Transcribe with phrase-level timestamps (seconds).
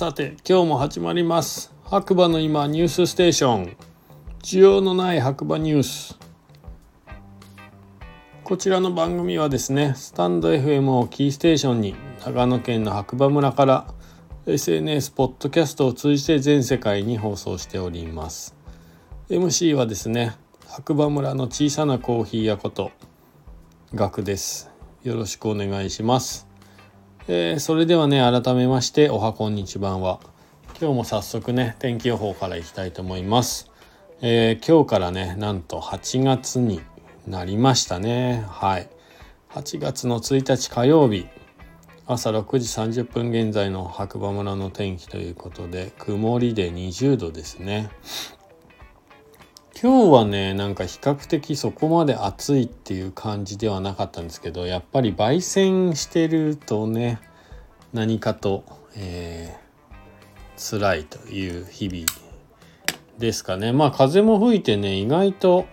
[0.00, 1.74] さて今日も始まります。
[1.84, 3.76] 白馬の今ニュースステーション。
[4.42, 6.18] 需要のない白馬ニュース。
[8.42, 13.94] こちらの番組はですねスタンド FM をキーステーションに長野県の白馬村から
[14.46, 18.56] SNS ポッドキャストを通じて全世界に放送しております。
[19.28, 20.34] MC はですね
[20.66, 22.90] 白馬村の小さなコーヒー屋こと
[23.94, 24.70] ガクです。
[25.02, 26.49] よろしくお願いします。
[27.32, 30.18] えー、それではね改めましておはこんにちばんは。
[30.80, 33.70] 今日も早速ね天気予報からいきたいと思います、
[34.20, 36.80] えー、今日からねなんと8月に
[37.28, 38.44] なりましたね。
[38.48, 38.90] はい。
[39.50, 41.28] 8月の1日火曜日。
[42.04, 47.90] 朝6時30分現在の白馬村の天気ということで曇りで20度ですね。
[49.82, 57.18] 今日はねなんか比較的そこまで暑いっていう感じではなかったんですけどやっぱり焙煎してるとね
[57.94, 58.64] 何かと、
[58.94, 62.04] えー、辛いという日々
[63.16, 63.72] ですかね。
[63.72, 65.64] まあ風も吹いてね意外と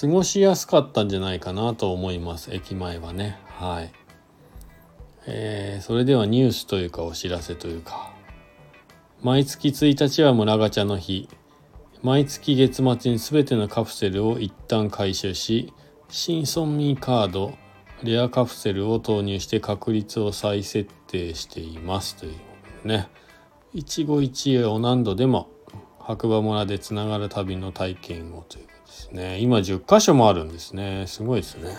[0.00, 2.54] 過ごしやすかったんじゃないかなと思います。
[2.54, 3.38] 駅前はね。
[3.48, 3.92] はい、
[5.26, 8.14] えー、それではニュースというかお知らせというか。
[9.20, 11.28] 毎月1日は村ガチャの日。
[12.02, 15.72] 毎月月末に全てのカプセルを一旦回収し
[16.08, 17.56] 新村民カード
[18.02, 22.16] レアカプセルを投入して確率を再設定しています。
[22.16, 23.08] というね。
[23.72, 25.50] 一期一会を何度でも
[25.98, 29.38] 白馬村でつながる旅の体験をということですね。
[29.40, 31.04] 今10箇所もあるんですね。
[31.06, 31.76] すごいですね、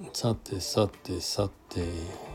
[0.00, 2.31] うん、さてさてさて。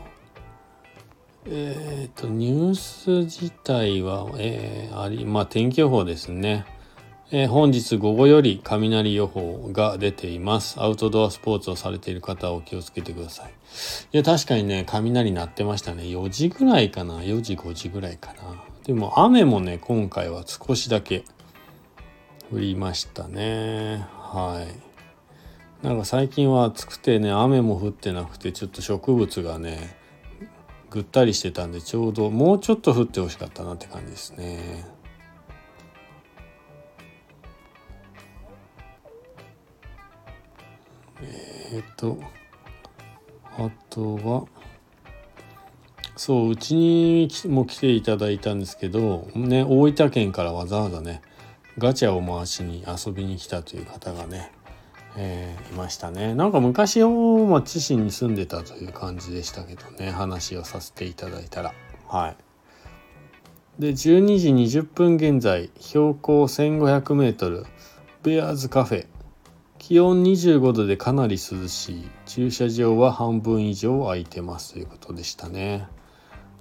[1.50, 6.66] えっ、ー、と、ニュース自体は、えー、あり、まあ、天気予報ですね。
[7.30, 10.78] えー、本日午後より雷予報が出ています。
[10.78, 13.52] アウトドアスポーツをされている方はお気をつけてください。
[14.12, 16.02] いや、確かにね、雷鳴ってましたね。
[16.04, 17.20] 4時ぐらいかな。
[17.20, 18.62] 4時、5時ぐらいかな。
[18.84, 21.24] でも雨もね、今回は少しだけ
[22.52, 24.06] 降りましたね。
[24.16, 24.66] は
[25.82, 25.86] い。
[25.86, 29.97] なんか最近は暑くてね、雨も降ってなくて、ちょっと植物がね、
[30.90, 34.86] ぐったりしてたんでちょうどもうちょっと降ってほしかったなって感じですね。
[41.70, 42.18] えっ、と
[43.58, 44.46] あとは
[46.16, 51.22] そううちにも来ていただいたんですけどね大分県からわざわざね
[51.76, 54.50] ガチャを回しに遊びに来たという方がね
[55.20, 56.32] えー、いましたね。
[56.36, 61.74] なんか昔大町市に住んでたという感じでしたけどね話をさせていただいたら。
[62.06, 62.36] はい。
[63.80, 67.64] で12時20分現在標高 1500m
[68.22, 69.06] ベアーズカフェ。
[69.78, 72.08] 気温25度でかなり涼しい。
[72.26, 75.88] 駐車場は半分以上空いてますということでしたね。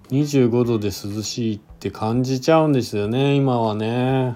[0.10, 4.36] 25度で涼しいって感じちゃうんですよね今はね。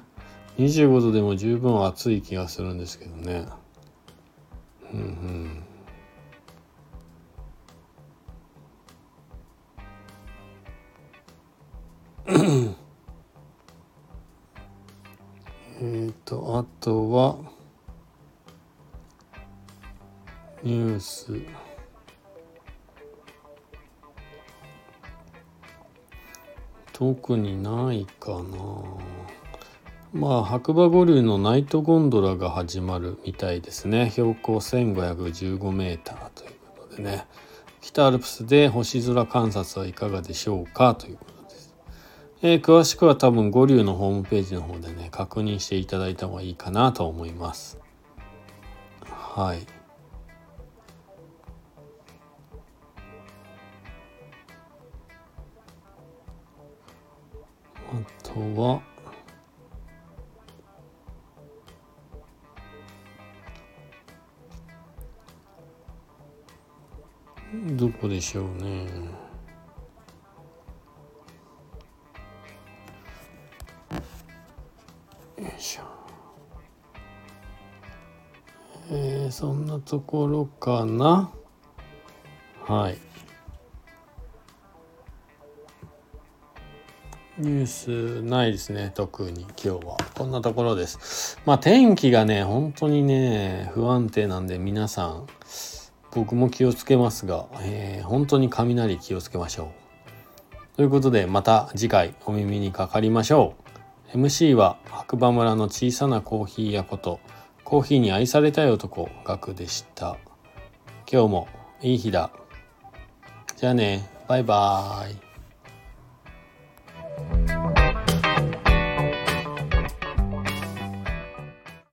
[0.59, 3.47] 25度でも十分暑い気がするんですけどね。
[4.93, 5.65] うんうん。
[15.81, 17.37] えっとあとは
[20.63, 21.41] ニュース。
[26.93, 28.41] 特にないかな。
[30.13, 34.09] まあ白馬五流のナイトゴンドラが始まるみたいですね。
[34.09, 35.97] 標高 1515m
[36.35, 37.25] ということでね。
[37.79, 41.75] 北アルプスで星空観察はいかがでしょうかということです、
[42.43, 47.79] えー、詳しくは多分五流のホームページの方でね確認していただいた方がいいかなと思います。
[49.09, 49.65] はい。
[57.93, 58.90] あとは
[67.53, 68.85] どこでしょうね。
[75.37, 75.81] よいしょ。
[78.89, 81.31] えー、そんなところかな？
[82.61, 82.97] はい。
[87.37, 89.97] ニュースないですね、特に今日は。
[90.15, 91.39] こんなところです。
[91.45, 95.27] まあ天気がね、本当にね、不安定なんで皆さん、
[96.13, 99.71] 僕も気をつけますが、えー、本当に雷気をつけましょ
[100.73, 100.75] う。
[100.75, 103.55] ということでまた次回お耳にかかりましょ
[104.13, 104.17] う。
[104.17, 107.19] MC は白馬村の小さなコーヒー屋こと
[107.63, 110.17] コーヒーに愛されたい男ガクでした。
[111.11, 111.47] 今日も
[111.81, 112.31] いい日だ
[113.57, 115.30] じゃあねバイバーイ